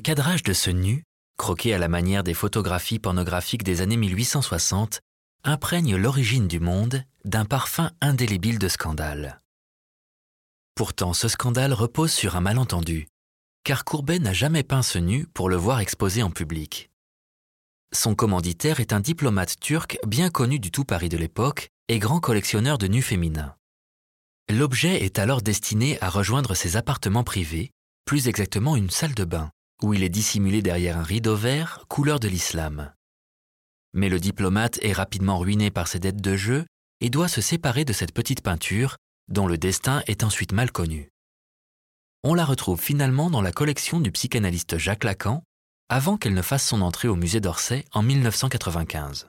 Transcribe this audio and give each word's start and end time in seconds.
cadrage 0.00 0.42
de 0.42 0.52
ce 0.52 0.70
nu, 0.70 1.04
croqué 1.36 1.72
à 1.72 1.78
la 1.78 1.88
manière 1.88 2.22
des 2.22 2.34
photographies 2.34 2.98
pornographiques 2.98 3.62
des 3.62 3.80
années 3.80 3.96
1860, 3.96 5.00
imprègne 5.44 5.96
l'origine 5.96 6.48
du 6.48 6.60
monde 6.60 7.04
d'un 7.24 7.44
parfum 7.44 7.90
indélébile 8.00 8.58
de 8.58 8.68
scandale. 8.68 9.40
Pourtant, 10.74 11.12
ce 11.12 11.28
scandale 11.28 11.72
repose 11.72 12.12
sur 12.12 12.36
un 12.36 12.40
malentendu, 12.40 13.06
car 13.64 13.84
Courbet 13.84 14.18
n'a 14.18 14.32
jamais 14.32 14.62
peint 14.62 14.82
ce 14.82 14.98
nu 14.98 15.26
pour 15.26 15.48
le 15.48 15.56
voir 15.56 15.80
exposé 15.80 16.22
en 16.22 16.30
public. 16.30 16.90
Son 17.92 18.14
commanditaire 18.14 18.80
est 18.80 18.92
un 18.92 19.00
diplomate 19.00 19.58
turc 19.60 19.98
bien 20.06 20.30
connu 20.30 20.58
du 20.58 20.70
tout 20.70 20.84
Paris 20.84 21.08
de 21.08 21.16
l'époque 21.16 21.70
et 21.88 21.98
grand 21.98 22.20
collectionneur 22.20 22.78
de 22.78 22.86
nus 22.86 23.02
féminins. 23.02 23.54
L'objet 24.48 25.04
est 25.04 25.18
alors 25.18 25.42
destiné 25.42 26.00
à 26.00 26.08
rejoindre 26.08 26.54
ses 26.54 26.76
appartements 26.76 27.24
privés, 27.24 27.70
plus 28.04 28.28
exactement 28.28 28.76
une 28.76 28.90
salle 28.90 29.14
de 29.14 29.24
bain, 29.24 29.50
où 29.82 29.94
il 29.94 30.02
est 30.02 30.08
dissimulé 30.08 30.62
derrière 30.62 30.98
un 30.98 31.02
rideau 31.02 31.36
vert 31.36 31.84
couleur 31.88 32.20
de 32.20 32.28
l'islam. 32.28 32.92
Mais 33.92 34.08
le 34.08 34.20
diplomate 34.20 34.78
est 34.82 34.92
rapidement 34.92 35.38
ruiné 35.38 35.70
par 35.70 35.88
ses 35.88 35.98
dettes 35.98 36.20
de 36.20 36.36
jeu 36.36 36.64
et 37.00 37.10
doit 37.10 37.28
se 37.28 37.40
séparer 37.40 37.84
de 37.84 37.92
cette 37.92 38.12
petite 38.12 38.42
peinture, 38.42 38.96
dont 39.28 39.46
le 39.46 39.58
destin 39.58 40.02
est 40.06 40.22
ensuite 40.22 40.52
mal 40.52 40.70
connu. 40.70 41.10
On 42.22 42.34
la 42.34 42.44
retrouve 42.44 42.80
finalement 42.80 43.30
dans 43.30 43.42
la 43.42 43.52
collection 43.52 44.00
du 44.00 44.12
psychanalyste 44.12 44.76
Jacques 44.76 45.04
Lacan, 45.04 45.42
avant 45.88 46.16
qu'elle 46.16 46.34
ne 46.34 46.42
fasse 46.42 46.66
son 46.66 46.82
entrée 46.82 47.08
au 47.08 47.16
musée 47.16 47.40
d'Orsay 47.40 47.84
en 47.92 48.02
1995. 48.02 49.28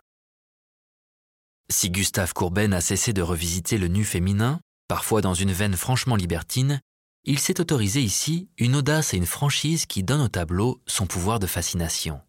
Si 1.72 1.90
Gustave 1.90 2.34
Courbet 2.34 2.68
n'a 2.68 2.82
cessé 2.82 3.14
de 3.14 3.22
revisiter 3.22 3.78
le 3.78 3.88
nu 3.88 4.04
féminin, 4.04 4.60
parfois 4.90 5.22
dans 5.22 5.34
une 5.34 5.54
veine 5.54 5.78
franchement 5.78 6.18
libertine, 6.18 6.82
il 7.24 7.40
s'est 7.40 7.62
autorisé 7.62 8.02
ici 8.02 8.50
une 8.58 8.76
audace 8.76 9.14
et 9.14 9.18
une 9.18 9.26
franchise 9.26 9.86
qui 9.86 10.04
donnent 10.04 10.22
au 10.22 10.28
tableau 10.28 10.82
son 10.88 11.06
pouvoir 11.06 11.40
de 11.40 11.48
fascination. 11.48 12.22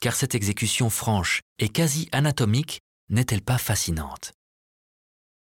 Car 0.00 0.14
cette 0.14 0.34
exécution 0.34 0.90
franche 0.90 1.40
et 1.58 1.68
quasi 1.68 2.08
anatomique 2.12 2.80
n'est-elle 3.10 3.42
pas 3.42 3.58
fascinante? 3.58 4.32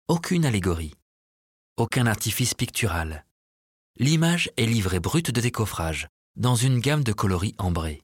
Aucune 0.08 0.46
allégorie, 0.46 0.94
aucun 1.78 2.08
artifice 2.08 2.54
pictural. 2.54 3.26
L'image 3.98 4.52
est 4.58 4.66
livrée 4.66 5.00
brute 5.00 5.32
de 5.32 5.42
décoffrage, 5.42 6.08
dans 6.36 6.56
une 6.56 6.80
gamme 6.80 7.04
de 7.04 7.14
coloris 7.14 7.56
ambrés. 7.58 8.02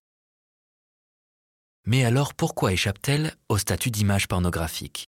Mais 1.85 2.03
alors 2.03 2.33
pourquoi 2.33 2.73
échappe-t-elle 2.73 3.35
au 3.47 3.57
statut 3.57 3.91
d'image 3.91 4.27
pornographique? 4.27 5.07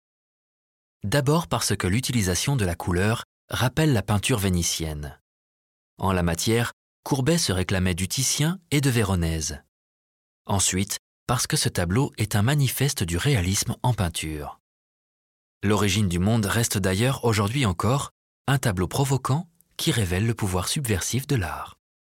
D'abord 1.03 1.47
parce 1.47 1.75
que 1.75 1.87
l'utilisation 1.87 2.55
de 2.55 2.65
la 2.65 2.75
couleur 2.75 3.23
rappelle 3.49 3.93
la 3.93 4.01
peinture 4.01 4.39
vénitienne. 4.39 5.19
En 5.97 6.11
la 6.11 6.23
matière, 6.23 6.73
Courbet 7.03 7.37
se 7.37 7.51
réclamait 7.51 7.95
du 7.95 8.07
Titien 8.07 8.59
et 8.71 8.81
de 8.81 8.89
Véronèse. 8.89 9.61
Ensuite, 10.45 10.99
parce 11.27 11.47
que 11.47 11.57
ce 11.57 11.69
tableau 11.69 12.11
est 12.17 12.35
un 12.35 12.41
manifeste 12.41 13.03
du 13.03 13.17
réalisme 13.17 13.75
en 13.83 13.93
peinture. 13.93 14.59
L'origine 15.63 16.09
du 16.09 16.19
monde 16.19 16.45
reste 16.45 16.77
d'ailleurs 16.77 17.25
aujourd'hui 17.25 17.65
encore 17.65 18.11
un 18.47 18.57
tableau 18.57 18.87
provoquant 18.87 19.47
qui 19.77 19.91
révèle 19.91 20.27
le 20.27 20.33
pouvoir 20.33 20.67
subversif 20.67 21.27
de 21.27 21.35
l'art. 21.35 21.74